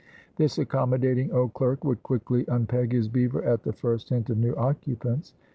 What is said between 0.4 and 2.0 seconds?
accommodating old clerk